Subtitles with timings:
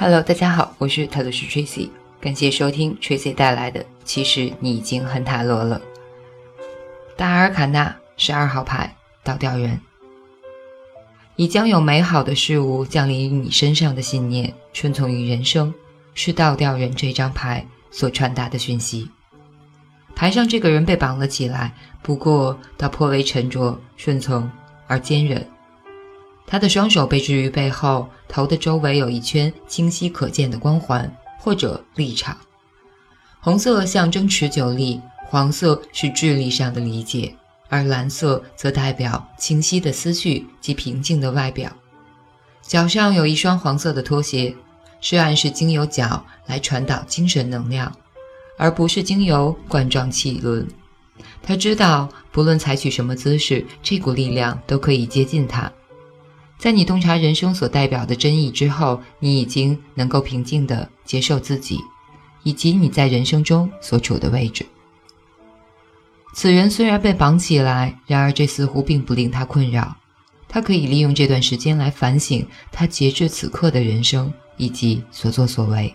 [0.00, 1.90] Hello，大家好，我是塔罗师 Tracy，
[2.20, 3.84] 感谢收听 Tracy 带来的。
[4.04, 5.82] 其实你已经很塔罗了。
[7.16, 8.94] 大阿尔卡纳十二号牌
[9.24, 9.80] 倒吊人，
[11.34, 15.74] 以将有美好的事物降临于你身上的信念，顺从于人生，
[16.14, 19.10] 是倒吊人这张牌所传达的讯息。
[20.14, 24.48] 牌上这个人被绑了起来，不过他颇为沉着、顺从
[24.86, 25.44] 而坚韧。
[26.50, 32.36] 他的双手被置于背后，头的周围有一圈清晰可见的光环或者立场。
[33.40, 37.34] 红色象征持久力，黄色是智力上的理解，
[37.68, 41.70] 而蓝色则代表清晰的思绪及平静的外表。
[42.62, 44.56] 脚上有一双黄色的拖鞋，
[45.02, 47.94] 是暗示经由脚来传导精神能量，
[48.56, 50.66] 而不是经由冠状气轮。
[51.42, 55.70] 他知道，不论采取什么姿势，这股力量都可以接近他。
[56.58, 61.78] 在你洞察人生所代表的真意之后，你已经能够平静地接受自己，
[62.42, 64.66] 以及你在人生中所处的位置。
[66.34, 69.96] 此人虽然被绑起来，然而这似乎并不令他困扰。
[70.48, 75.94] 他可以利用这段时间来反省他截至此刻的人生以及所作所为。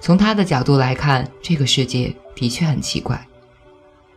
[0.00, 3.26] 从他的角度来看，这个世界的确很奇怪。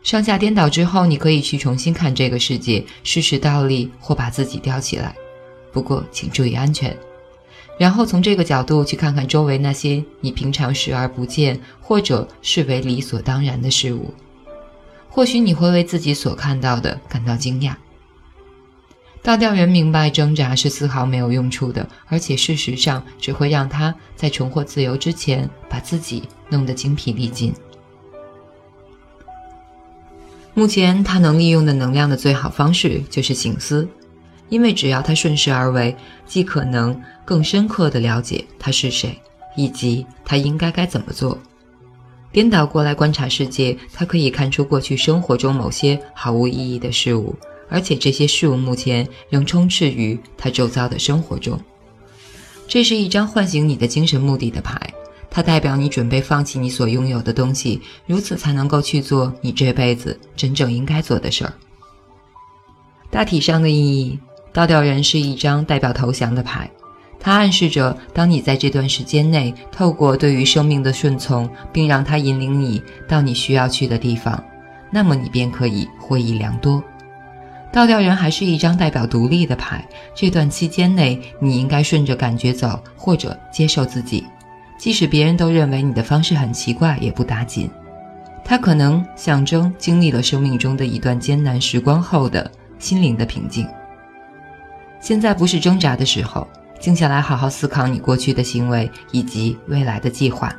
[0.04, 5.16] 上下颠倒之后，你可以去重新看这个世界，试试倒立或把自己吊起来。
[5.78, 6.98] 不过，请注意安全。
[7.78, 14.12] 然后从这个角度去看看周围那些你平常视而不见或者视为理所当然的事物，
[15.08, 17.76] 或许你会为自己所看到的感到惊讶。
[19.22, 27.54] 倒吊人明白挣扎是丝毫没有用处的，而且事实上只会让他在重获自由之前把自己弄得精疲力尽。
[30.56, 33.88] 目前他能利用的能量的最好方式就是醒思。
[34.50, 39.20] 因为只要他顺势而为，既可能更深刻地了解他是谁，
[39.56, 41.38] 以及他应该该怎么做。
[42.32, 47.36] 颠倒过来观察世界，他可以看出过去生活中某些毫无意义的事物，
[47.70, 51.60] 而且这些事物目前仍充斥于他周遭的生活中。
[52.68, 54.80] 这是一张唤醒你的精神目的的牌，
[55.30, 61.54] 它代表你准备放弃你所拥有的东西，如此才能够去做你这辈子真正应该做的事儿。
[63.10, 64.20] 大体上的意义。
[64.58, 66.68] 倒吊人是一张代表投降的牌，
[67.20, 74.44] 它暗示着，当你在这段时间内透过对于生命的顺从，并让它引领你到你需要去的地方，
[74.90, 76.84] 那么你便可以获益良多。
[77.72, 84.26] 倒吊人还是一张代表独立的牌，这段期间内，你应该顺着感觉走，或者接受自己，
[84.80, 87.70] 即使别人都认为你的方式很奇怪，也不打紧。
[88.44, 93.68] 它可能象征经历了生命中的一段艰难时光后的心灵的平静。
[95.00, 96.48] 现在不是挣扎的时候，
[96.80, 100.54] 静下来好好思考你过去的行为以及未来的计划。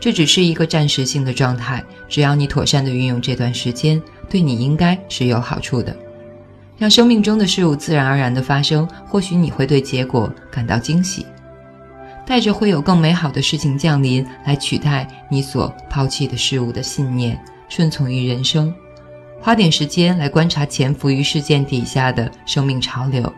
[0.00, 5.96] 这只是一个暂时性的状态，只要你妥善的运用这段时间，对你应该是有好处的。
[6.76, 11.24] 让生命中的事物自然而然的发生，或许你会对结果感到惊喜，
[12.26, 18.74] 带着会有更美好的事情降临来取代你所抛弃的事物的信念，顺从于人生，
[19.40, 23.32] 花点时间来观察潜伏于事件底下的生命潮流。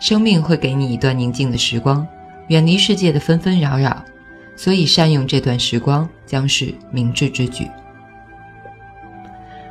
[0.00, 2.06] 生命会给你一段宁静的时光，
[2.48, 4.02] 远离世界的纷纷扰扰，
[4.56, 7.68] 所以善用这段时光将是明智之举。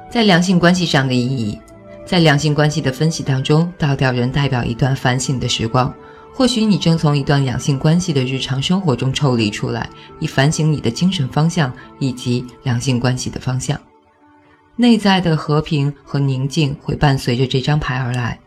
[0.08, 1.60] 在两性关系上的意义，
[2.06, 5.92] 在两性关系的分析当中，倒吊人代表一段反省的时光。
[6.32, 13.78] 或许你正从一段两性关系的日常生活中抽离出来，以反省你的精神方向以及两性关系的方向。
[14.76, 18.40] 内在的和平和宁静会伴随着这张牌而来。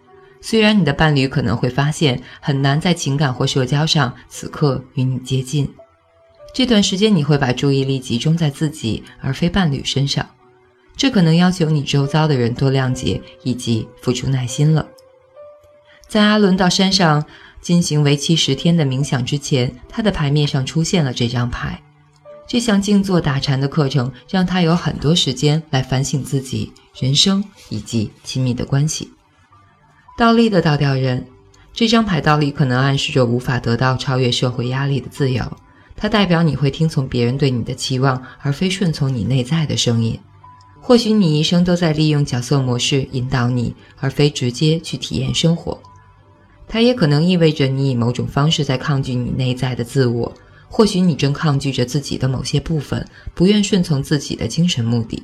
[0.44, 5.72] 虽然你的伴侣可能会发现很难在情感或社交上此刻与你接近，
[6.52, 10.28] 这段时间你会把注意力集中在自己而非伴侣身上，
[10.96, 14.88] 这可能要求你周遭的人多谅解以及付出耐心了。
[16.08, 17.24] 在阿伦到山上
[17.60, 21.80] 进行为期十天的冥想之前，他的牌面上出现了这张牌。
[22.48, 26.70] 这项静坐打禅的课程让他有很多时间来反省自己
[27.00, 29.08] 人生以及亲密的关系。
[30.16, 31.26] 倒立的倒吊人，
[31.72, 35.42] 这张牌倒立可能暗示着无法得到超越社会压力的自由。
[35.96, 40.18] 它代表你会听从别人对你的期望，而非顺从你内在的声音。
[40.80, 45.80] 或许你一生都在利用角色模式引导你，而非直接去体验生活。
[46.68, 50.32] 它也可能意味着你以某种方式在抗拒你内在的自我。
[50.68, 55.22] 或许你正抗拒着自己的某些部分，不愿顺从自己的精神目的。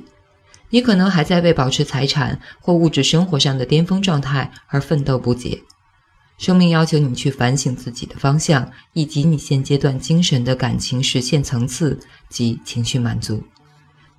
[0.69, 5.61] 你可能还在为保持财产或物质生活上的巅峰状态而奋斗不解。
[6.37, 11.99] 生命要求你去反省自己的方向，以及你现阶段精神的感情实现层次
[12.29, 13.43] 及情绪满足。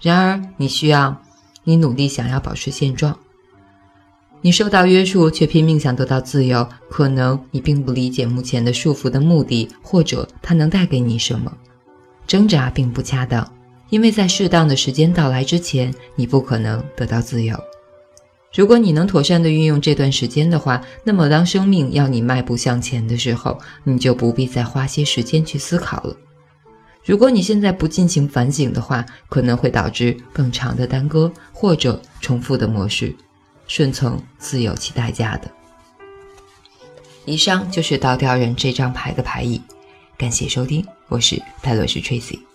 [0.03, 1.23] 然而，你需要
[1.65, 3.19] 你努力想要保持现状。
[4.43, 11.51] 你受到约束却拼命想得到自由，可能你并不理解目前的束缚的目的，或者它能带给你什么。
[12.27, 13.51] 挣扎并不恰当，
[13.91, 17.55] 因为在适当的时间到来之前，你不可能得到自由。
[18.55, 26.17] 如果你能妥善地运用这段时间的话，那么当生命要你迈步向前的时候，你就不必再花些时间去思考了。
[27.05, 33.15] 如果你现在不进行反省的话，可能会导致更长的耽搁或者重复的模式。
[33.69, 35.49] 顺从自有其代价的。
[37.25, 39.63] 以上就是倒吊人这张牌的牌意，
[40.19, 42.50] 感谢收听，我是泰勒斯 Tracy。